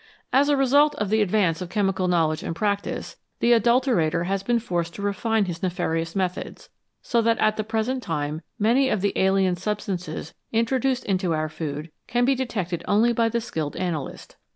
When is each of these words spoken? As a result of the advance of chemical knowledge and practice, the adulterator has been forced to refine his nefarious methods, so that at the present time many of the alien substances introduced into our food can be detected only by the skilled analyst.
As 0.33 0.49
a 0.49 0.57
result 0.57 0.95
of 0.95 1.11
the 1.11 1.21
advance 1.21 1.61
of 1.61 1.69
chemical 1.69 2.07
knowledge 2.07 2.41
and 2.41 2.55
practice, 2.55 3.17
the 3.39 3.51
adulterator 3.51 4.25
has 4.25 4.41
been 4.41 4.57
forced 4.57 4.95
to 4.95 5.03
refine 5.03 5.45
his 5.45 5.61
nefarious 5.61 6.15
methods, 6.15 6.69
so 7.03 7.21
that 7.21 7.37
at 7.37 7.55
the 7.55 7.63
present 7.63 8.01
time 8.01 8.41
many 8.57 8.89
of 8.89 9.01
the 9.01 9.13
alien 9.15 9.55
substances 9.55 10.33
introduced 10.51 11.05
into 11.05 11.35
our 11.35 11.49
food 11.49 11.91
can 12.07 12.25
be 12.25 12.33
detected 12.33 12.83
only 12.87 13.13
by 13.13 13.29
the 13.29 13.39
skilled 13.39 13.75
analyst. 13.75 14.37